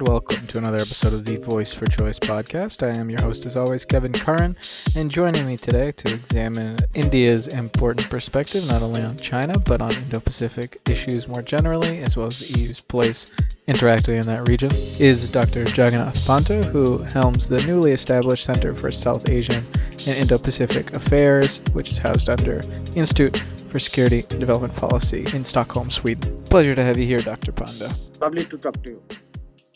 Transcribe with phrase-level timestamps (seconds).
[0.00, 2.82] and welcome to another episode of the Voice for Choice podcast.
[2.82, 4.56] I am your host, as always, Kevin Curran,
[4.96, 9.92] and joining me today to examine India's important perspective not only on China but on
[9.92, 13.30] Indo Pacific issues more generally, as well as the EU's place
[13.66, 15.60] interacting in that region, is Dr.
[15.60, 19.66] Jagannath Panda, who helms the newly established Center for South Asian
[20.06, 22.60] and Indo Pacific Affairs, which is housed under
[22.96, 23.36] Institute
[23.68, 26.42] for Security and Development Policy in Stockholm, Sweden.
[26.44, 27.52] Pleasure to have you here, Dr.
[27.52, 27.92] Panda.
[28.20, 29.02] Lovely to talk to you.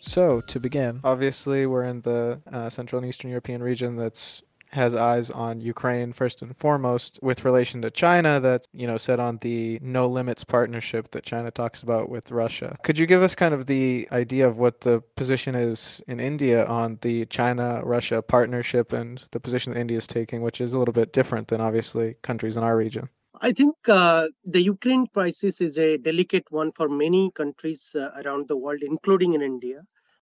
[0.07, 4.43] So, to begin, obviously, we're in the uh, Central and Eastern European region that's
[4.75, 9.21] has eyes on Ukraine first and foremost with relation to China that's you know set
[9.21, 12.77] on the no limits partnership that China talks about with Russia.
[12.83, 16.66] Could you give us kind of the idea of what the position is in India
[16.66, 20.79] on the China Russia partnership and the position that India is taking which is a
[20.79, 23.09] little bit different than obviously countries in our region?
[23.41, 28.49] I think uh, the Ukraine crisis is a delicate one for many countries uh, around
[28.49, 29.83] the world, including in India.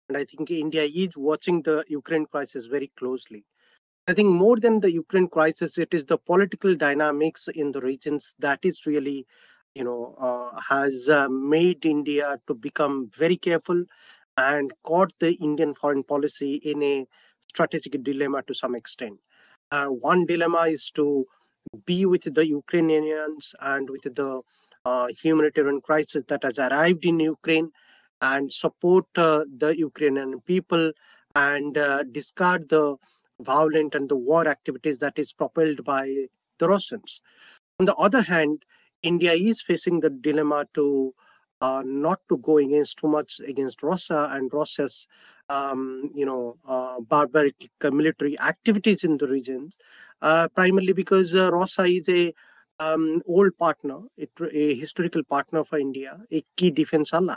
[0.09, 3.45] And I think India is watching the Ukraine crisis very closely.
[4.09, 8.35] I think more than the Ukraine crisis, it is the political dynamics in the regions
[8.39, 9.27] that is really,
[9.75, 13.85] you know, uh, has uh, made India to become very careful
[14.39, 17.07] and caught the Indian foreign policy in a
[17.51, 19.19] strategic dilemma to some extent.
[19.71, 21.27] Uh, one dilemma is to
[21.85, 24.41] be with the Ukrainians and with the
[24.87, 27.71] uh, humanitarian crisis that has arrived in Ukraine
[28.21, 30.93] and support uh, the Ukrainian people
[31.35, 32.97] and uh, discard the
[33.41, 36.27] violent and the war activities that is propelled by
[36.59, 37.23] the Russians.
[37.79, 38.65] On the other hand,
[39.03, 41.15] India is facing the dilemma to
[41.61, 45.09] uh, not to go against too much against Russia and Russia's
[45.49, 49.77] um, you know uh, barbaric military activities in the regions,
[50.23, 52.35] uh, primarily because uh, Russia is a
[52.81, 57.37] um, old partner, it, a historical partner for India, a key defense ally.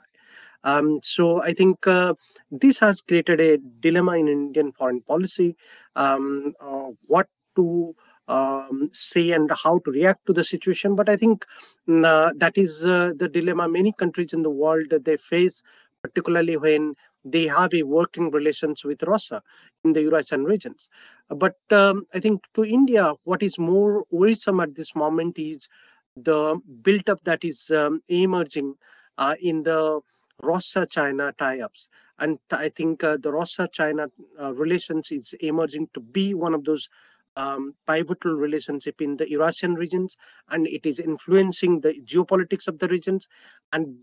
[0.64, 2.14] Um, so I think uh,
[2.52, 5.56] this has created a dilemma in Indian foreign policy.
[5.96, 7.96] Um, uh, what to
[8.28, 10.96] um, say and how to react to the situation.
[10.96, 11.46] But I think
[11.88, 15.64] mm, uh, that is uh, the dilemma many countries in the world that they face,
[16.02, 19.44] particularly when they have a working relations with Russia
[19.84, 20.90] in the Eurasian regions.
[21.30, 25.70] But um, I think to India, what is more worrisome at this moment is
[26.16, 28.76] the build-up that is um, emerging
[29.18, 30.02] uh, in the
[30.44, 31.90] Russia-China tie-ups.
[32.20, 34.08] And I think uh, the Russia-China
[34.40, 36.90] uh, relations is emerging to be one of those
[37.36, 40.18] um, pivotal relationship in the Eurasian regions,
[40.50, 43.28] and it is influencing the geopolitics of the regions.
[43.72, 43.98] And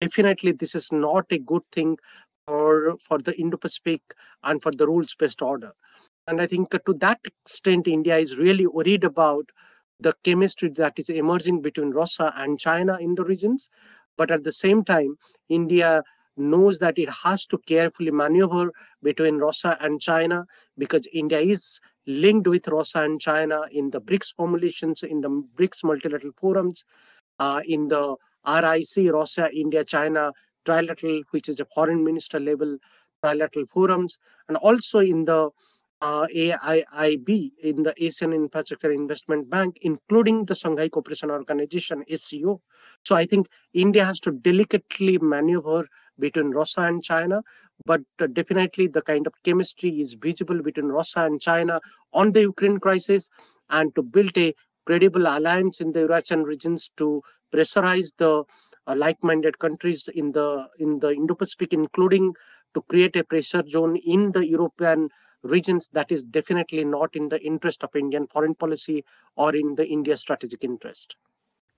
[0.00, 1.98] definitely, this is not a good thing
[2.46, 4.02] for for the Indo-Pacific
[4.42, 5.72] and for the rules-based order.
[6.26, 9.50] And I think to that extent, India is really worried about
[10.00, 13.70] the chemistry that is emerging between Russia and China in the regions.
[14.18, 15.16] But at the same time,
[15.48, 16.02] India
[16.36, 20.44] knows that it has to carefully maneuver between Russia and China
[20.76, 25.84] because India is linked with Russia and China in the BRICS formulations, in the BRICS
[25.84, 26.84] multilateral forums,
[27.38, 30.32] uh, in the RIC, Russia, India, China
[30.64, 32.78] trilateral, which is a foreign minister level
[33.22, 34.18] trilateral forums,
[34.48, 35.50] and also in the
[36.00, 42.60] uh, AIIB, in the Asian Infrastructure Investment Bank, including the Shanghai Cooperation Organization, SCO.
[43.04, 45.88] So I think India has to delicately maneuver
[46.18, 47.42] between Russia and China,
[47.84, 51.80] but uh, definitely the kind of chemistry is visible between Russia and China
[52.12, 53.28] on the Ukraine crisis
[53.70, 54.54] and to build a
[54.86, 57.22] credible alliance in the Eurasian regions to
[57.52, 58.44] pressurize the
[58.86, 62.34] uh, like-minded countries in the in the Indo-Pacific, including
[62.74, 65.08] to create a pressure zone in the European
[65.42, 69.04] regions that is definitely not in the interest of Indian foreign policy
[69.36, 71.16] or in the India strategic interest.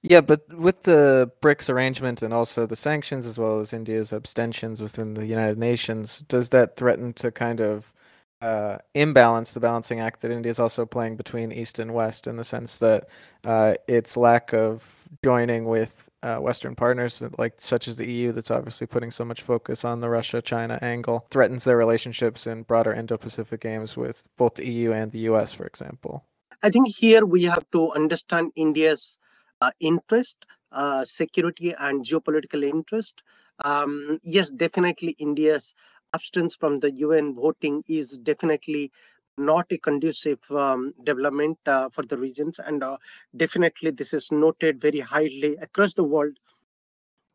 [0.03, 4.81] Yeah, but with the BRICS arrangement and also the sanctions, as well as India's abstentions
[4.81, 7.93] within the United Nations, does that threaten to kind of
[8.41, 12.37] uh, imbalance the balancing act that India is also playing between East and West in
[12.37, 13.09] the sense that
[13.45, 18.51] uh, its lack of joining with uh, Western partners like such as the EU, that's
[18.51, 23.61] obviously putting so much focus on the Russia-China angle, threatens their relationships in broader Indo-Pacific
[23.61, 26.25] games with both the EU and the US, for example.
[26.63, 29.19] I think here we have to understand India's
[29.61, 33.23] uh, interest, uh, security, and geopolitical interest.
[33.65, 35.75] Um, yes, definitely India's
[36.15, 38.91] absence from the UN voting is definitely
[39.39, 42.59] not a conducive um, development uh, for the regions.
[42.59, 42.99] And uh,
[43.37, 46.37] definitely, this is noted very highly across the world.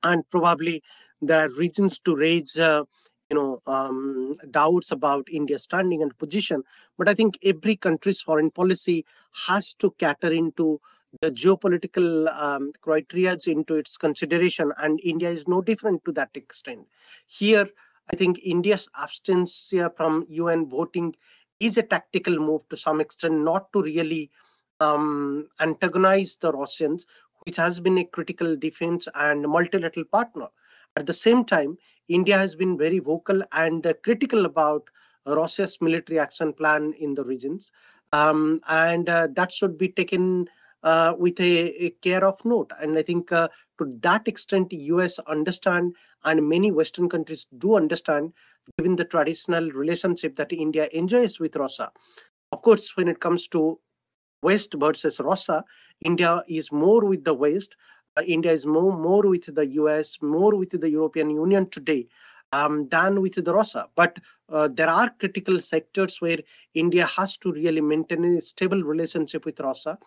[0.04, 0.84] And probably
[1.22, 2.84] there are reasons to raise, uh,
[3.30, 6.64] you know, um, doubts about India's standing and position.
[6.98, 9.06] But I think every country's foreign policy
[9.48, 10.80] has to cater into
[11.22, 16.88] the geopolitical um, criteria into its consideration, and India is no different to that extent.
[17.26, 17.70] Here,
[18.12, 21.16] I think India's abstinence from UN voting
[21.60, 24.30] is a tactical move to some extent, not to really
[24.80, 27.06] um, antagonize the Russians,
[27.46, 30.48] which has been a critical defense and multilateral partner.
[30.96, 34.90] At the same time, India has been very vocal and uh, critical about
[35.26, 37.72] Russia's military action plan in the regions,
[38.14, 40.48] um, and uh, that should be taken
[40.86, 42.72] uh, with a, a, care of note.
[42.80, 43.50] And I think uh,
[43.80, 48.34] to that extent, US understand, and many Western countries do understand,
[48.78, 51.92] given the traditional relationship that India enjoys with Russia.
[52.52, 53.80] Of course, when it comes to
[54.44, 55.66] West versus Russia,
[56.02, 57.76] India is more with the West.
[58.16, 62.08] Uh, India is more more with the US, more with the European Union today
[62.52, 63.88] um, than with the Russia.
[63.96, 66.40] But uh, there are critical sectors where
[66.74, 69.98] India has to really maintain a stable relationship with Russia,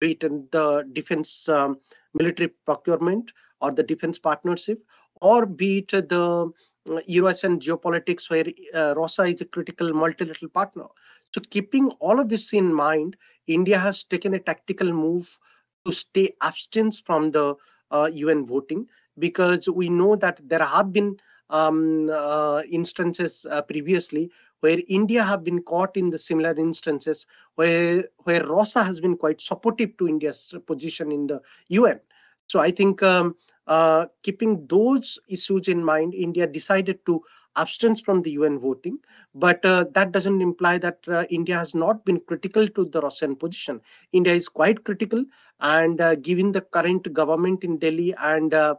[0.00, 1.78] be it in the defense um,
[2.14, 4.82] military procurement or the defense partnership,
[5.20, 6.50] or be it the
[6.90, 10.86] uh, Eurasian geopolitics where uh, Russia is a critical multilateral partner.
[11.34, 13.16] So keeping all of this in mind,
[13.46, 15.38] India has taken a tactical move
[15.86, 17.54] to stay abstinent from the
[17.90, 18.86] uh, UN voting
[19.18, 21.18] because we know that there have been
[21.50, 24.30] um, uh, instances uh, previously
[24.60, 29.40] where India have been caught in the similar instances where where Russia has been quite
[29.40, 32.00] supportive to India's position in the UN.
[32.46, 33.36] So I think um,
[33.66, 37.22] uh, keeping those issues in mind, India decided to
[37.56, 38.98] abstain from the UN voting.
[39.34, 43.36] But uh, that doesn't imply that uh, India has not been critical to the Russian
[43.36, 43.80] position.
[44.12, 45.24] India is quite critical,
[45.60, 48.74] and uh, given the current government in Delhi and uh,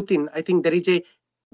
[0.00, 1.02] Putin, I think there is a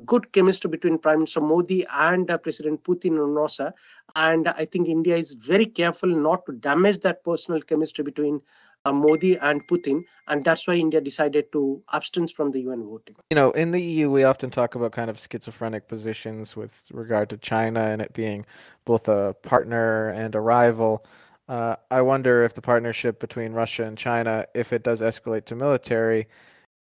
[0.07, 3.75] good chemistry between Prime Minister Modi and uh, President Putin and Russia.
[4.17, 8.41] And I think India is very careful not to damage that personal chemistry between
[8.85, 13.17] uh, Modi and Putin, and that's why India decided to abstain from the UN voting.
[13.31, 17.29] You know, in the EU, we often talk about kind of schizophrenic positions with regard
[17.31, 18.47] to China and it being
[18.85, 21.05] both a partner and a rival.
[21.49, 25.57] Uh, I wonder if the partnership between Russia and China, if it does escalate to
[25.57, 26.29] military,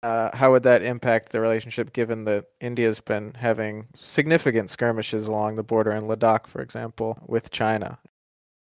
[0.03, 5.57] uh, how would that impact the relationship given that India's been having significant skirmishes along
[5.57, 7.99] the border in Ladakh, for example, with China?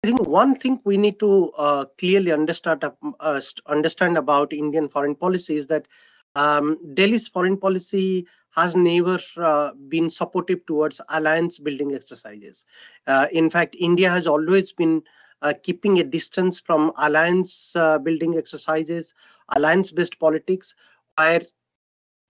[0.04, 2.84] I think one thing we need to uh, clearly understand
[3.20, 5.86] uh, understand about Indian foreign policy is that
[6.34, 12.66] um, Delhi's foreign policy has never uh, been supportive towards alliance building exercises.
[13.06, 15.02] Uh, in fact, India has always been
[15.40, 19.14] uh, keeping a distance from alliance building exercises,
[19.56, 20.74] alliance based politics,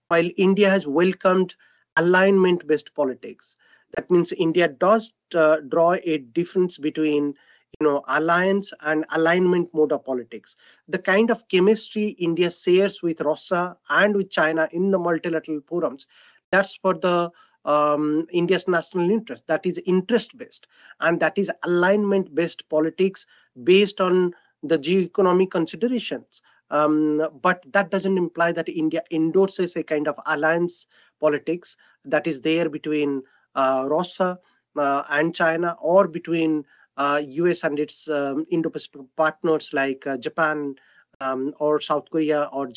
[0.07, 1.55] while India has welcomed
[1.97, 3.57] alignment based politics.
[3.95, 7.35] That means India does draw a difference between
[7.79, 10.55] you know alliance and alignment mode of politics
[10.87, 16.05] the kind of chemistry india shares with russia and with china in the multilateral forums
[16.51, 17.31] that's for the
[17.65, 20.67] um, india's national interest that is interest based
[20.99, 23.25] and that is alignment based politics
[23.63, 26.43] based on the geo-economic considerations
[26.77, 30.87] um, but that doesn't imply that india endorses a kind of alliance
[31.19, 33.21] politics that is there between
[33.55, 34.37] uh, russia
[34.77, 36.63] uh, and china or between
[36.95, 40.75] US uh, and its um, Indo-Pacific partners like uh, Japan
[41.19, 42.69] um, or South Korea or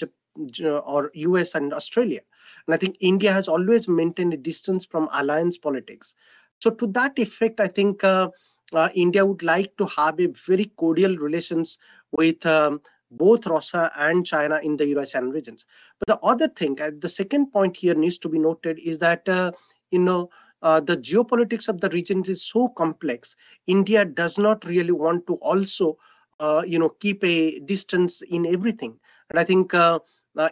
[0.84, 2.20] or US and Australia.
[2.66, 6.14] And I think India has always maintained a distance from alliance politics.
[6.60, 8.28] So to that effect, I think uh,
[8.72, 11.78] uh, India would like to have a very cordial relations
[12.12, 15.64] with um, both Russia and China in the Eurasian regions.
[15.98, 19.28] But the other thing, uh, the second point here needs to be noted is that,
[19.28, 19.52] uh,
[19.90, 20.30] you know,
[20.62, 23.36] uh, the geopolitics of the region is so complex.
[23.66, 25.96] India does not really want to also,
[26.40, 28.98] uh, you know, keep a distance in everything.
[29.30, 30.00] And I think uh,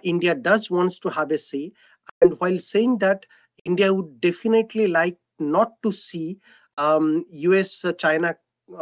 [0.02, 1.72] India does wants to have a say.
[2.20, 3.26] And while saying that,
[3.64, 6.38] India would definitely like not to see
[6.76, 8.34] um, U.S.-China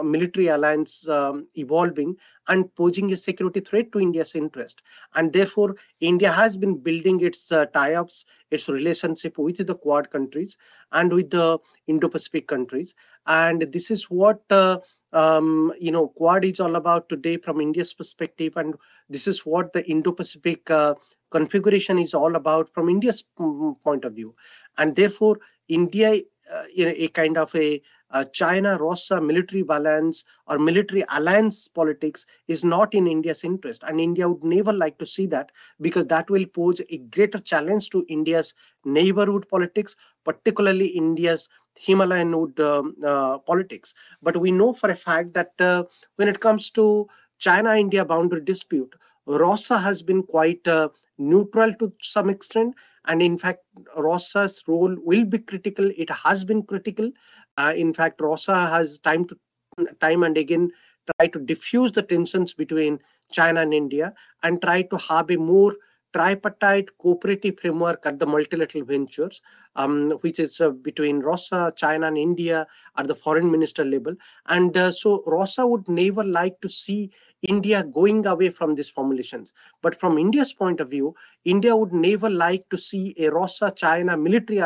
[0.02, 2.16] military alliance um, evolving
[2.48, 4.82] and posing a security threat to India's interest.
[5.14, 10.56] And therefore, India has been building its uh, tie-ups, its relationship with the Quad countries
[10.92, 12.94] and with the Indo-Pacific countries.
[13.26, 14.78] And this is what uh,
[15.12, 18.74] um, you know Quad is all about today from India's perspective, and
[19.08, 20.94] this is what the Indo-Pacific uh,
[21.30, 24.34] configuration is all about from India's mm, point of view.
[24.78, 26.20] And therefore, India,
[26.52, 27.80] uh, in a kind of a
[28.12, 33.82] uh, China Russia military balance or military alliance politics is not in India's interest.
[33.86, 35.50] And India would never like to see that
[35.80, 38.54] because that will pose a greater challenge to India's
[38.84, 43.94] neighborhood politics, particularly India's Himalayan um, uh, politics.
[44.22, 45.84] But we know for a fact that uh,
[46.16, 48.94] when it comes to China India boundary dispute,
[49.26, 50.88] Russia has been quite uh,
[51.18, 52.74] neutral to some extent,
[53.06, 53.60] and in fact,
[53.96, 55.90] Russia's role will be critical.
[55.96, 57.10] It has been critical.
[57.56, 59.36] Uh, in fact, Russia has time to
[60.00, 60.70] time and again
[61.18, 62.98] try to diffuse the tensions between
[63.32, 65.74] China and India and try to have a more
[66.12, 69.40] tripartite cooperative framework at the multilateral ventures,
[69.76, 72.66] um, which is uh, between Russia, China, and India
[72.98, 74.14] at the foreign minister level.
[74.46, 79.52] And uh, so Russia would never like to see India going away from these formulations.
[79.80, 84.16] But from India's point of view, India would never like to see a Russia China
[84.16, 84.62] military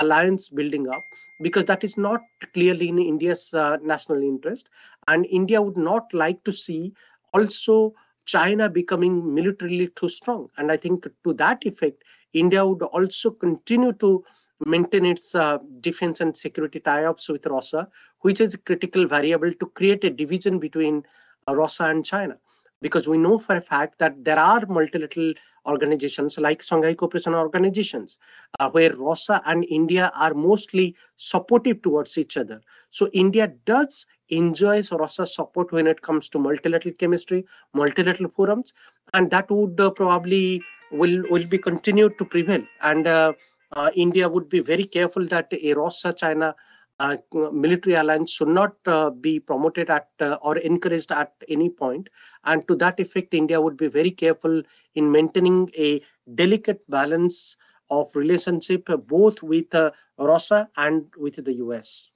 [0.00, 1.02] alliance building up
[1.40, 2.20] because that is not
[2.52, 4.70] clearly in India's uh, national interest.
[5.08, 6.92] And India would not like to see
[7.32, 10.48] also China becoming militarily too strong.
[10.56, 14.24] And I think to that effect, India would also continue to
[14.64, 17.88] maintain its uh, defense and security tie-ups with Russia,
[18.20, 21.02] which is a critical variable to create a division between
[21.48, 22.38] uh, Russia and China.
[22.80, 25.34] Because we know for a fact that there are multilateral
[25.66, 28.18] organizations like Shanghai Cooperation Organizations,
[28.60, 32.60] uh, where Russia and India are mostly supportive towards each other.
[32.90, 38.72] So India does enjoys Russia's support when it comes to multilateral chemistry, multilateral forums,
[39.12, 42.62] and that would uh, probably will will be continued to prevail.
[42.82, 43.32] And uh,
[43.72, 46.54] uh, India would be very careful that a Russia-China
[47.00, 47.16] uh,
[47.52, 52.08] military alliance should not uh, be promoted at uh, or encouraged at any point.
[52.44, 54.62] And to that effect, India would be very careful
[54.94, 56.00] in maintaining a
[56.34, 57.56] delicate balance
[57.90, 59.74] of relationship both with
[60.18, 62.10] Russia and with the US.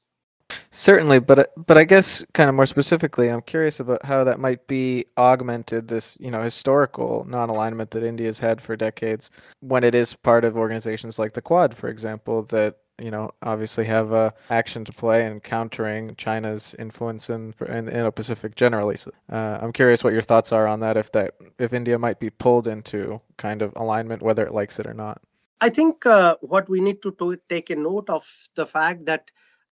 [0.70, 4.66] Certainly, but but I guess kind of more specifically, I'm curious about how that might
[4.66, 9.30] be augmented this you know historical non-alignment that India has had for decades
[9.60, 13.84] when it is part of organizations like the Quad, for example, that you know obviously
[13.84, 18.96] have a action to play in countering China's influence in in the Indo-Pacific generally.
[18.96, 20.96] So, uh, I'm curious what your thoughts are on that.
[20.96, 24.86] If that if India might be pulled into kind of alignment, whether it likes it
[24.86, 25.20] or not.
[25.60, 28.24] I think uh, what we need to, take a note of
[28.54, 29.30] the fact that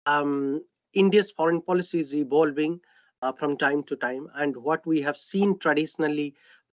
[0.05, 0.61] um,
[0.93, 2.79] India's foreign policy is evolving
[3.21, 6.35] uh, from time to time, and what we have seen traditionally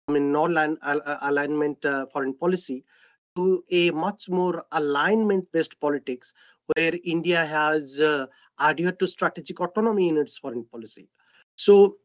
[0.09, 2.85] a non-alignment uh, foreign policy
[3.37, 6.33] to a much more alignment-based politics,
[6.75, 8.25] where India has uh,
[8.59, 11.07] adhered to strategic autonomy in its foreign policy.
[11.55, 11.95] So,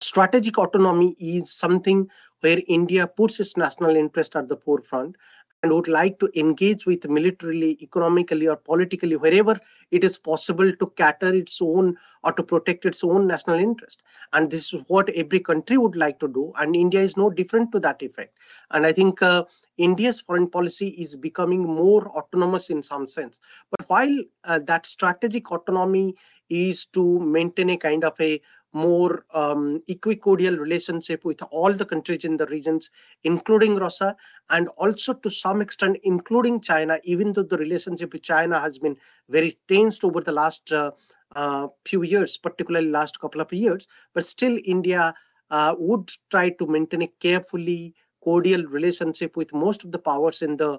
[0.00, 2.08] strategic autonomy is something
[2.40, 5.16] where India puts its national interest at the forefront
[5.64, 9.58] and would like to engage with militarily, economically, or politically, wherever
[9.90, 14.02] it is possible to cater its own or to protect its own national interest.
[14.34, 16.52] And this is what every country would like to do.
[16.58, 18.36] And India is no different to that effect.
[18.72, 19.44] And I think uh,
[19.78, 23.40] India's foreign policy is becoming more autonomous in some sense.
[23.70, 26.14] But while uh, that strategic autonomy
[26.50, 28.38] is to maintain a kind of a
[28.74, 32.90] more um, equicordial relationship with all the countries in the regions,
[33.22, 34.16] including Russia,
[34.50, 38.96] and also to some extent, including China, even though the relationship with China has been
[39.28, 40.90] very tensed over the last uh,
[41.36, 45.14] uh, few years, particularly last couple of years, but still India
[45.50, 50.56] uh, would try to maintain a carefully cordial relationship with most of the powers in
[50.56, 50.78] the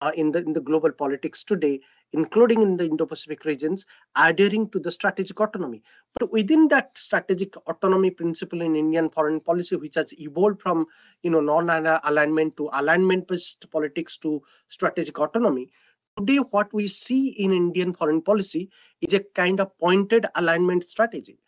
[0.00, 1.80] uh, in the in the global politics today
[2.12, 3.86] including in the Indo-Pacific regions,
[4.16, 5.82] adhering to the strategic autonomy.
[6.18, 10.86] But within that strategic autonomy principle in Indian foreign policy, which has evolved from
[11.22, 15.68] you know non-alignment to alignment-based politics to strategic autonomy,
[16.16, 21.38] today what we see in Indian foreign policy is a kind of pointed alignment strategy.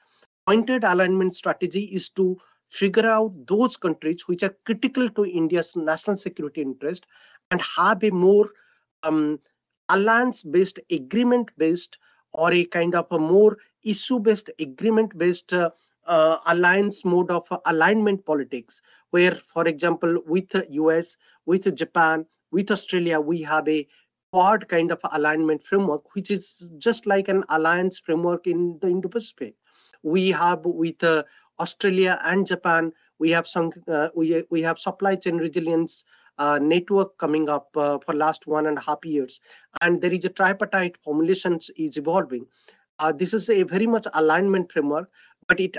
[0.47, 2.39] Pointed alignment strategy is to
[2.71, 7.07] figure out those countries which are critical to India's national security interest
[7.51, 8.51] and have a more
[9.03, 9.41] um,
[9.89, 11.99] alliance based agreement based
[12.33, 15.71] or a kind of a more issue based agreement based uh,
[16.07, 22.27] uh, alliance mode of uh, alignment politics where for example with the us with japan
[22.51, 23.87] with australia we have a
[24.33, 29.55] quad kind of alignment framework which is just like an alliance framework in the indo-pacific.
[30.03, 31.25] We have with uh,
[31.59, 36.05] australia and japan we have some uh, we, we have supply chain resilience
[36.39, 39.41] uh, network coming up uh, for last one and a half years.
[39.81, 42.47] And there is a tripartite formulations is evolving.
[42.99, 45.11] Uh, this is a very much alignment framework
[45.49, 45.77] but it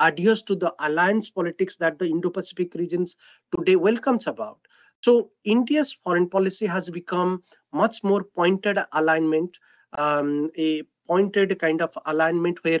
[0.00, 3.16] adheres to the alliance politics that the indo-pacific regions
[3.56, 4.58] today welcomes about.
[5.00, 9.58] So india's foreign policy has become much more pointed alignment
[9.96, 12.80] um, a pointed kind of alignment where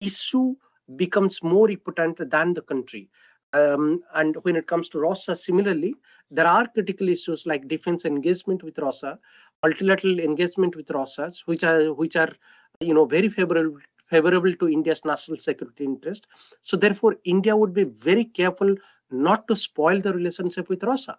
[0.00, 0.54] issue
[0.96, 3.08] becomes more important than the country
[3.54, 5.94] um, and when it comes to Russia, similarly,
[6.30, 9.18] there are critical issues like defense engagement with Russia,
[9.62, 12.32] multilateral engagement with Russia, which are which are
[12.80, 13.78] you know very favorable
[14.10, 16.26] favorable to India's national security interest.
[16.62, 18.74] So therefore, India would be very careful
[19.10, 21.16] not to spoil the relationship with Russia.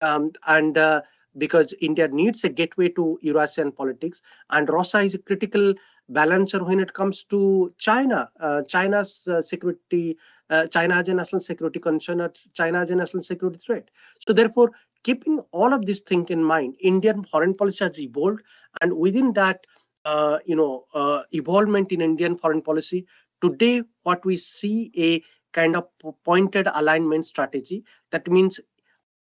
[0.00, 1.00] Um, and uh,
[1.36, 5.74] because India needs a gateway to Eurasian politics, and Russia is a critical
[6.08, 8.30] balancer when it comes to China.
[8.40, 10.16] Uh, China's uh, security,
[10.50, 13.90] uh, China a national security concern, China has a national security threat.
[14.26, 14.72] So therefore,
[15.02, 18.42] keeping all of these things in mind, Indian foreign policy has evolved,
[18.80, 19.66] and within that,
[20.04, 23.06] uh, you know, uh, evolvement in Indian foreign policy,
[23.40, 25.22] today what we see a
[25.52, 25.86] kind of
[26.24, 27.84] pointed alignment strategy.
[28.10, 28.60] That means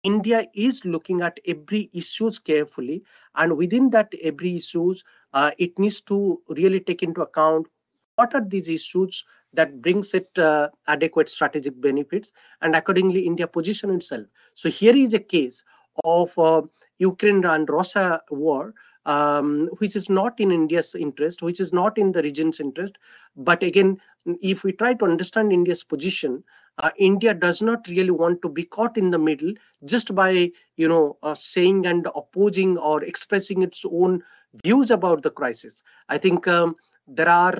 [0.03, 3.03] India is looking at every issues carefully,
[3.35, 7.67] and within that every issues, uh, it needs to really take into account
[8.15, 12.31] what are these issues that brings it uh, adequate strategic benefits,
[12.61, 14.27] and accordingly, India position itself.
[14.53, 15.63] So here is a case
[16.03, 16.61] of uh,
[16.97, 18.73] Ukraine and Russia war,
[19.09, 22.99] um, which is not in India's interest, which is not in the region's interest.
[23.35, 23.97] But again,
[24.39, 26.43] if we try to understand India's position,
[26.77, 30.87] uh, India does not really want to be caught in the middle just by you
[30.87, 34.21] know uh, saying and opposing or expressing its own
[34.63, 35.81] views about the crisis.
[36.07, 36.75] I think um,
[37.07, 37.59] there are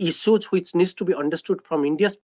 [0.00, 2.18] issues which needs to be understood from India's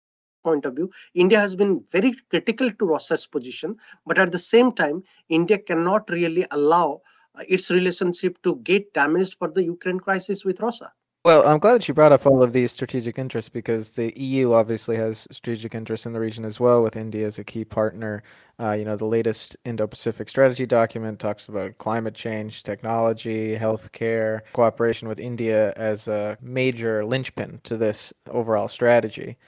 [0.45, 0.91] point of view.
[1.15, 6.09] India has been very critical to Russia's position, but at the same time, India cannot
[6.11, 7.01] really allow
[7.41, 10.93] its relationship to get damaged for the Ukraine crisis with Russia.
[11.25, 14.53] Well, I'm glad that you brought up all of these strategic interests because the EU
[14.53, 18.23] obviously has strategic interests in the region as well, with India as a key partner.
[18.61, 25.09] Uh, you know, the latest Indo-Pacific Strategy document talks about climate change, technology, healthcare, cooperation
[25.09, 29.39] with India as a major linchpin to this overall strategy.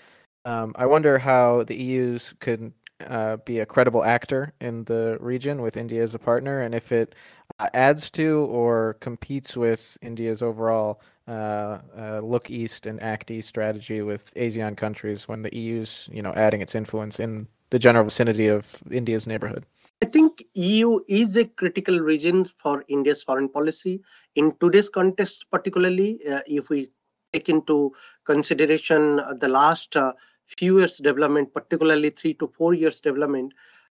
[0.46, 5.62] Um, I wonder how the EU's could uh, be a credible actor in the region
[5.62, 7.14] with India as a partner, and if it
[7.58, 13.48] uh, adds to or competes with India's overall uh, uh, look east and act east
[13.48, 18.04] strategy with ASEAN countries when the EU's you know adding its influence in the general
[18.04, 19.66] vicinity of India's neighborhood.
[20.02, 24.02] I think EU is a critical region for India's foreign policy
[24.34, 26.90] in today's context, particularly uh, if we
[27.32, 27.92] take into
[28.24, 30.12] consideration the last uh,
[30.46, 33.52] few years development, particularly three to four years development.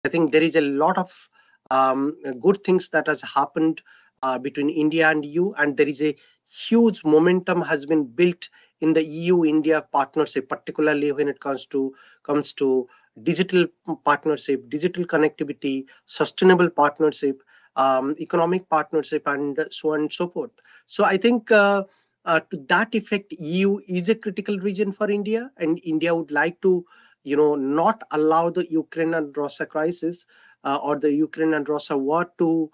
[0.05, 1.29] I think there is a lot of
[1.71, 3.81] um, good things that has happened
[4.23, 8.49] uh, between India and EU, and there is a huge momentum has been built
[8.81, 12.87] in the EU-India partnership, particularly when it comes to comes to
[13.23, 13.65] digital
[14.05, 17.41] partnership, digital connectivity, sustainable partnership,
[17.75, 20.51] um, economic partnership, and so on and so forth.
[20.85, 21.51] So I think.
[21.51, 21.83] Uh,
[22.27, 26.61] uh, to that effect, EU is a critical region for India, and India would like
[26.61, 26.85] to,
[27.23, 30.25] you know, not allow the Ukraine and Russia crisis
[30.65, 32.69] uh, or the Ukraine and Russia war to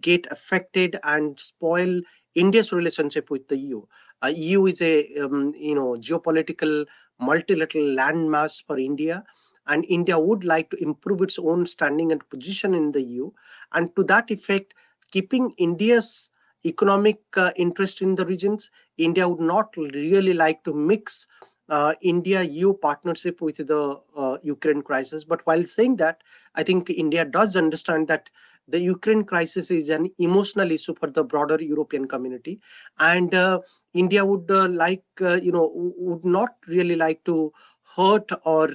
[0.00, 2.00] get affected and spoil
[2.34, 3.82] India's relationship with the EU.
[4.22, 6.84] Uh, EU is a um, you know geopolitical
[7.20, 9.22] multilateral landmass for India,
[9.68, 13.30] and India would like to improve its own standing and position in the EU.
[13.72, 14.74] And to that effect,
[15.12, 16.30] keeping India's
[16.66, 21.26] economic uh, interest in the regions, India would not really like to mix
[21.68, 25.24] uh, India EU partnership with the uh, Ukraine crisis.
[25.24, 26.22] But while saying that,
[26.54, 28.30] I think India does understand that
[28.68, 32.60] the Ukraine crisis is an emotional issue for the broader European community,
[32.98, 33.60] and uh,
[33.94, 37.52] India would uh, like uh, you know would not really like to
[37.96, 38.68] hurt or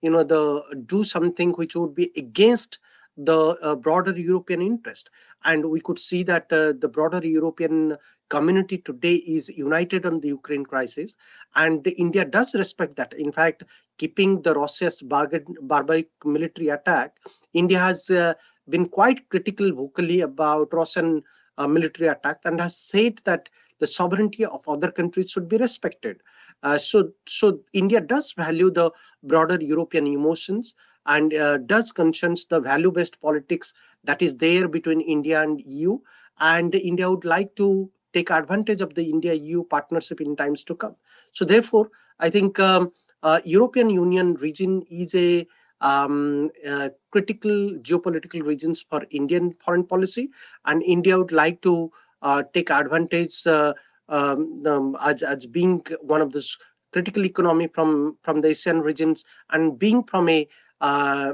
[0.00, 2.78] you know the do something which would be against
[3.16, 5.10] the broader European interest.
[5.44, 7.96] And we could see that the broader European
[8.28, 11.16] community today is united on the Ukraine crisis,
[11.54, 13.12] and India does respect that.
[13.14, 13.64] In fact,
[13.98, 17.16] keeping the Russia's barbaric military attack,
[17.54, 18.34] India has uh,
[18.68, 21.22] been quite critical vocally about Russian
[21.56, 23.48] uh, military attack and has said that
[23.80, 26.20] the sovereignty of other countries should be respected.
[26.62, 28.90] Uh, so, so India does value the
[29.22, 30.74] broader European emotions
[31.08, 33.72] and uh, does concerns the value-based politics
[34.04, 35.98] that is there between India and EU.
[36.38, 40.94] And India would like to take advantage of the India-EU partnership in times to come.
[41.32, 41.90] So, therefore,
[42.20, 42.92] I think um,
[43.22, 45.46] uh, European Union region is a
[45.80, 50.30] um, uh, critical geopolitical regions for Indian foreign policy,
[50.66, 51.90] and India would like to
[52.22, 53.72] uh, take advantage uh,
[54.08, 56.44] um, um, as, as being one of the
[56.92, 60.48] critical economy from from the Asian regions and being from a
[60.80, 61.32] uh,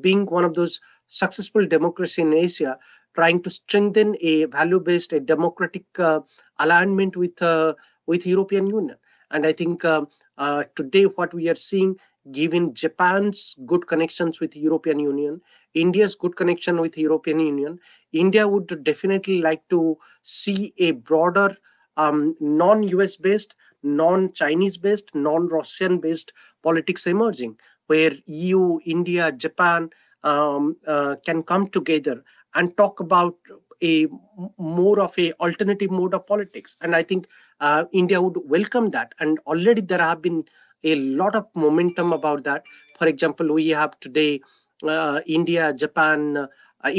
[0.00, 2.78] being one of those successful democracy in Asia,
[3.14, 6.20] trying to strengthen a value-based, a democratic uh,
[6.58, 7.74] alignment with uh,
[8.06, 8.96] with European Union.
[9.30, 10.06] And I think uh,
[10.38, 11.96] uh, today what we are seeing
[12.32, 15.40] given Japan's good connections with European Union,
[15.74, 17.78] India's good connection with European Union,
[18.12, 21.56] India would definitely like to see a broader
[21.96, 27.56] um, non-US based, non-Chinese based, non-Russian based politics emerging.
[27.90, 29.90] Where EU, India, Japan
[30.22, 32.22] um, uh, can come together
[32.54, 33.34] and talk about
[33.82, 34.06] a
[34.58, 36.76] more of a alternative mode of politics.
[36.82, 37.26] And i think
[37.60, 39.14] uh, india would welcome that.
[39.20, 40.44] And already there have been
[40.84, 42.64] a lot of momentum about that.
[42.98, 44.40] For example we have today
[44.88, 46.46] uh, india japan uh,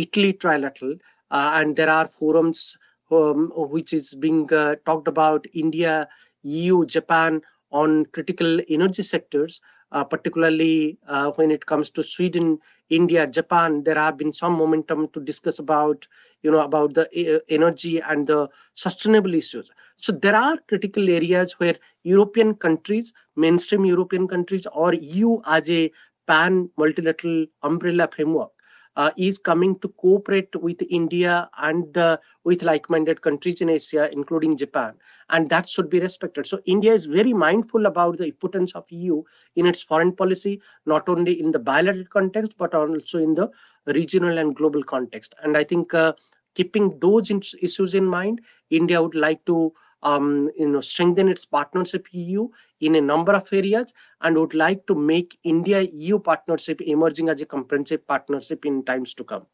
[0.03, 0.93] italy trilateral
[1.31, 2.77] uh, and there are forums
[3.11, 6.07] um, which is being uh, talked about india
[6.43, 10.97] eu japan on critical energy sectors uh, particularly
[11.35, 12.59] when it comes to sweden
[12.91, 16.07] India, Japan, there have been some momentum to discuss about,
[16.43, 19.71] you know, about the uh, energy and the sustainable issues.
[19.95, 25.89] So there are critical areas where European countries, mainstream European countries, or EU as a
[26.27, 28.51] pan multilateral umbrella framework
[28.95, 34.57] uh, is coming to cooperate with India and uh, with like-minded countries in Asia, including
[34.57, 34.93] Japan,
[35.29, 36.45] and that should be respected.
[36.45, 39.23] So India is very mindful about the importance of EU
[39.55, 43.49] in its foreign policy, not only in the bilateral context but also in the
[43.85, 45.35] regional and global context.
[45.43, 46.13] And I think uh,
[46.55, 49.73] keeping those issues in mind, India would like to
[50.03, 52.47] um, you know, strengthen its partnership EU
[52.79, 57.41] in a number of areas and would like to make India EU partnership emerging as
[57.41, 59.45] a comprehensive partnership in times to come.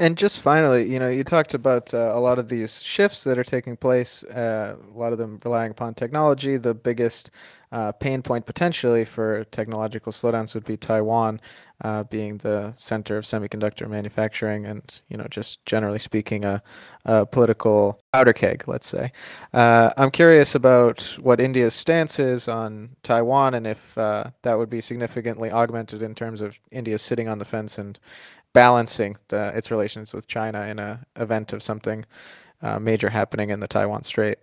[0.00, 3.38] And just finally, you know, you talked about uh, a lot of these shifts that
[3.38, 6.56] are taking place, uh, a lot of them relying upon technology.
[6.56, 7.30] The biggest
[7.70, 11.40] uh, pain point potentially for technological slowdowns would be Taiwan
[11.82, 16.60] uh, being the center of semiconductor manufacturing and, you know, just generally speaking, a,
[17.04, 19.12] a political powder keg, let's say.
[19.52, 24.70] Uh, I'm curious about what India's stance is on Taiwan and if uh, that would
[24.70, 27.98] be significantly augmented in terms of India sitting on the fence and
[28.54, 32.06] balancing the, its relations with China in a event of something
[32.62, 34.38] uh, major happening in the Taiwan Strait?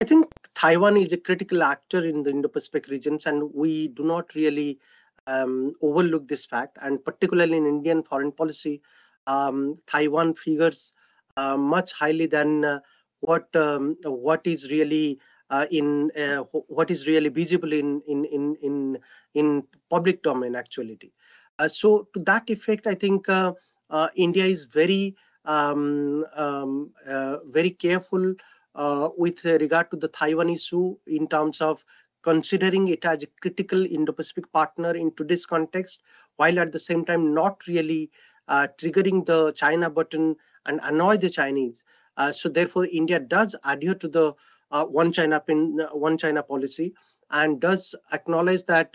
[0.00, 4.34] I think Taiwan is a critical actor in the Indo-Pacific regions, and we do not
[4.34, 4.78] really
[5.26, 6.78] um, overlook this fact.
[6.82, 8.82] And particularly in Indian foreign policy,
[9.26, 10.94] um, Taiwan figures
[11.36, 12.80] uh, much highly than uh,
[13.20, 15.18] what um, what is really
[15.50, 18.98] uh, in uh, what is really visible in in in in
[19.34, 21.12] in public domain actuality.
[21.58, 23.52] Uh, so to that effect, I think uh,
[23.90, 26.92] uh, India is very um, um,
[27.46, 28.34] very careful
[29.16, 31.84] with regard to the Taiwan issue in terms of
[32.22, 36.02] considering it as a critical Indo-Pacific partner in today's context,
[36.36, 38.10] while at the same time not really
[38.48, 41.84] uh, triggering the China button and annoy the Chinese.
[42.16, 44.32] Uh, so therefore, India does adhere to the
[44.70, 46.94] uh, one China pin, one China policy
[47.30, 48.94] and does acknowledge that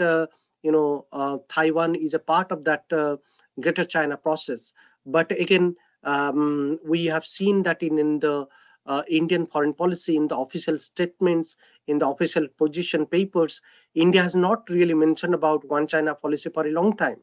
[0.64, 3.18] you know uh, Taiwan is a part of that uh,
[3.60, 4.74] Greater China process.
[5.06, 8.48] But again, um, we have seen that in, in the
[8.86, 11.56] uh, Indian foreign policy, in the official statements,
[11.88, 13.62] in the official position papers,
[13.94, 17.18] India has not really mentioned about one China policy for a long time.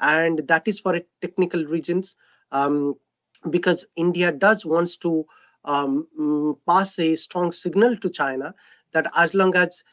[0.00, 2.16] And that is for technical reasons,
[2.52, 2.94] um,
[3.50, 5.26] because India does wants to
[5.64, 8.54] um, mm, pass a strong signal to China
[8.92, 9.84] that as long as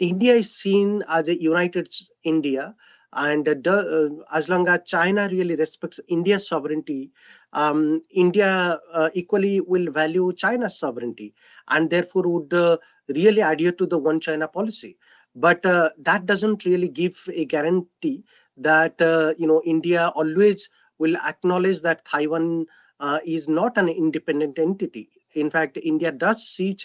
[0.00, 1.88] India is seen as a united
[2.24, 2.74] India,
[3.12, 7.10] and uh, as long as China really respects India's sovereignty,
[7.52, 11.34] um, India uh, equally will value China's sovereignty,
[11.68, 14.96] and therefore would uh, really adhere to the one China policy.
[15.34, 18.24] But uh, that doesn't really give a guarantee
[18.56, 22.66] that uh, you know India always will acknowledge that Taiwan
[23.00, 26.76] uh, is not an independent entity in fact, India does see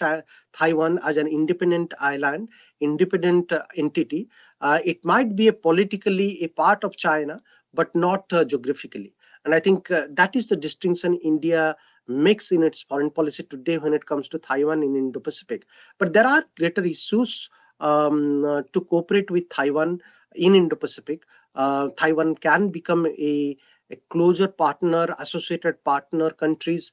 [0.52, 2.48] Taiwan as an independent island,
[2.80, 4.28] independent uh, entity.
[4.60, 7.38] Uh, it might be a politically a part of China,
[7.74, 9.14] but not uh, geographically.
[9.44, 11.76] And I think uh, that is the distinction India
[12.08, 15.66] makes in its foreign policy today when it comes to Taiwan in Indo-Pacific.
[15.98, 20.00] But there are greater issues um, uh, to cooperate with Taiwan
[20.34, 21.24] in Indo-Pacific.
[21.54, 23.56] Uh, Taiwan can become a
[23.90, 26.92] a closer partner, associated partner countries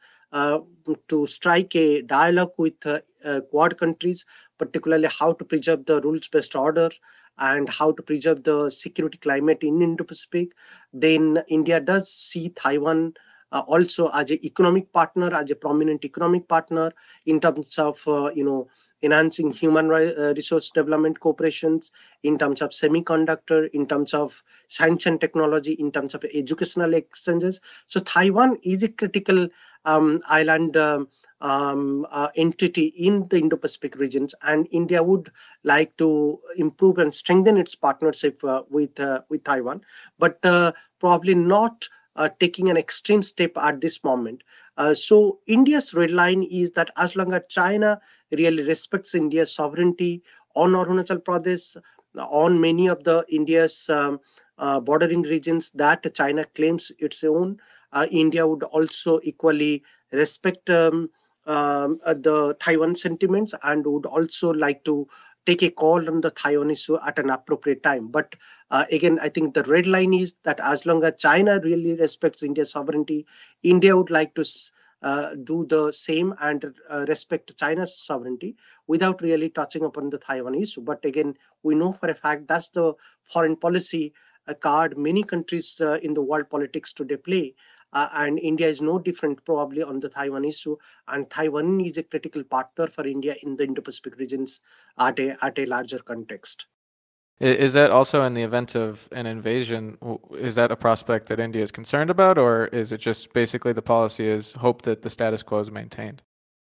[1.07, 4.25] to strike a dialogue with uh, uh, Quad countries,
[4.57, 6.89] particularly how to preserve the rules-based order
[7.37, 10.53] and how to preserve the security climate in Indo-Pacific.
[10.91, 13.13] Then India does see Taiwan
[13.51, 16.91] uh, also as an economic partner, as a prominent economic partner
[17.25, 18.67] in terms of, uh, you know,
[19.03, 21.91] enhancing human uh, resource development cooperations
[22.23, 27.59] in terms of semiconductor, in terms of science and technology, in terms of educational exchanges.
[27.87, 29.49] So Taiwan is a critical
[29.85, 31.07] um, island um,
[31.43, 35.29] um, uh, entity in the Indo-Pacific regions, and India would
[35.63, 39.81] like to improve and strengthen its partnership uh, with uh, with Taiwan,
[40.17, 44.43] but uh, probably not uh, taking an extreme step at this moment.
[44.77, 47.99] Uh, so India's red line is that as long as China
[48.31, 50.23] really respects India's sovereignty
[50.55, 51.75] on Arunachal Pradesh,
[52.15, 54.19] on many of the India's um,
[54.57, 57.59] bordering regions that China claims its own.
[57.93, 61.09] Uh, India would also equally respect um,
[61.45, 65.07] um, uh, the Taiwan sentiments and would also like to
[65.45, 68.07] take a call on the Taiwan issue at an appropriate time.
[68.07, 68.35] But
[68.71, 72.43] uh, again, I think the red line is that as long as China really respects
[72.43, 73.25] India's sovereignty,
[73.61, 74.45] India would like to
[75.01, 78.55] uh, do the same and uh, respect China's sovereignty
[78.87, 80.81] without really touching upon the Taiwan issue.
[80.81, 84.13] But again, we know for a fact that's the foreign policy
[84.47, 87.53] uh, card many countries in the world politics today play.
[87.93, 90.75] Uh, and India is no different probably on the Taiwan issue.
[91.07, 94.61] And Taiwan is a critical partner for India in the Indo-Pacific regions
[94.97, 96.67] at a, at a larger context.
[97.39, 99.97] Is that also in the event of an invasion?
[100.37, 103.81] Is that a prospect that India is concerned about, or is it just basically the
[103.81, 106.21] policy is hope that the status quo is maintained?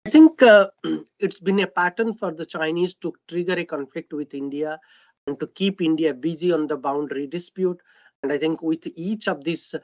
[0.06, 0.68] I think uh,
[1.18, 4.78] it's been a pattern for the Chinese to trigger a conflict with India
[5.26, 7.80] and to keep India busy on the boundary dispute.
[8.22, 9.74] And I think with each of these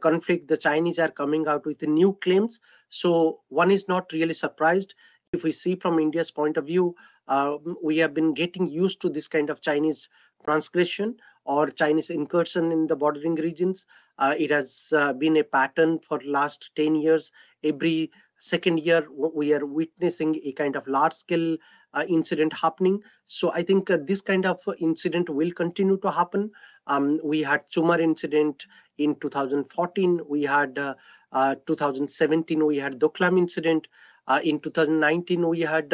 [0.00, 2.60] conflict, the Chinese are coming out with new claims.
[2.88, 4.94] So one is not really surprised.
[5.32, 6.94] If we see from India's point of view,
[7.28, 10.08] uh, we have been getting used to this kind of Chinese
[10.44, 13.86] transgression or Chinese incursion in the bordering regions.
[14.18, 17.32] Uh, it has uh, been a pattern for last 10 years.
[17.64, 21.56] Every second year, we are witnessing a kind of large scale
[21.94, 23.00] uh, incident happening.
[23.24, 26.50] So I think uh, this kind of incident will continue to happen.
[26.86, 28.66] Um, we had Chumar incident
[29.02, 30.20] in 2014.
[30.28, 33.88] We had uh, 2017, we had Doklam incident.
[34.44, 35.92] in 2019, we had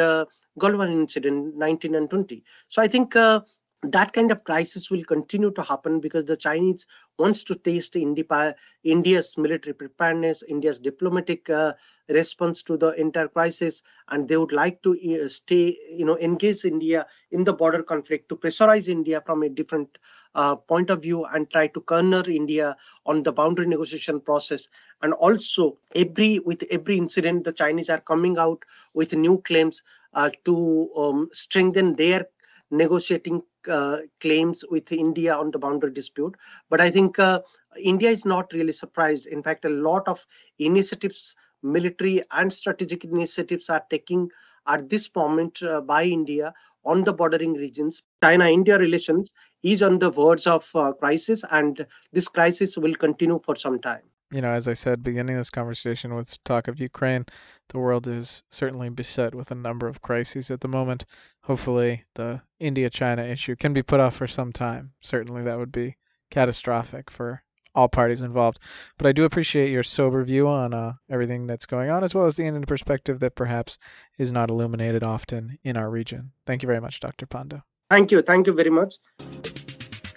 [0.59, 2.43] Galwan incident 19 and 20.
[2.67, 3.41] So I think uh,
[3.81, 6.85] that kind of crisis will continue to happen because the Chinese
[7.17, 11.73] wants to taste India's military preparedness, India's diplomatic uh,
[12.09, 16.65] response to the entire crisis, and they would like to uh, stay, you know, engage
[16.65, 19.97] India in the border conflict to pressurize India from a different
[20.35, 24.67] uh, point of view and try to corner India on the boundary negotiation process.
[25.01, 28.63] And also, every with every incident, the Chinese are coming out
[28.93, 32.25] with new claims uh, to um, strengthen their
[32.71, 36.35] negotiating uh, claims with India on the boundary dispute.
[36.69, 37.41] But I think uh,
[37.81, 39.25] India is not really surprised.
[39.25, 40.25] In fact, a lot of
[40.57, 44.29] initiatives, military and strategic initiatives, are taking
[44.67, 46.53] at this moment uh, by India
[46.85, 48.01] on the bordering regions.
[48.23, 53.39] China India relations is on the verge of uh, crisis, and this crisis will continue
[53.39, 57.25] for some time you know, as I said, beginning this conversation with talk of Ukraine,
[57.69, 61.05] the world is certainly beset with a number of crises at the moment.
[61.43, 64.91] Hopefully, the India China issue can be put off for some time.
[65.01, 65.97] Certainly, that would be
[66.29, 67.43] catastrophic for
[67.75, 68.59] all parties involved.
[68.97, 72.25] But I do appreciate your sober view on uh, everything that's going on, as well
[72.25, 73.77] as the Indian perspective that perhaps
[74.17, 76.31] is not illuminated often in our region.
[76.45, 77.25] Thank you very much, Dr.
[77.25, 77.63] Panda.
[77.89, 78.21] Thank you.
[78.21, 78.99] Thank you very much.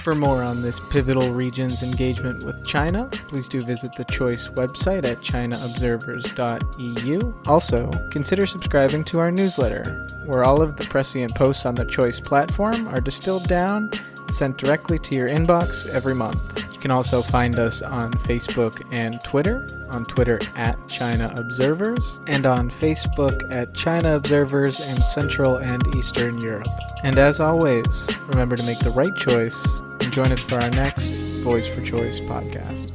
[0.03, 5.05] For more on this pivotal region's engagement with China, please do visit the Choice website
[5.05, 7.35] at chinaobservers.eu.
[7.47, 12.19] Also, consider subscribing to our newsletter, where all of the prescient posts on the Choice
[12.19, 13.93] platform are distilled down
[14.31, 16.65] sent directly to your inbox every month.
[16.73, 22.47] You can also find us on Facebook and Twitter, on Twitter at China Observers, and
[22.47, 26.67] on Facebook at China Observers in Central and Eastern Europe.
[27.03, 31.11] And as always, remember to make the right choice and join us for our next
[31.43, 32.93] Voice for Choice podcast.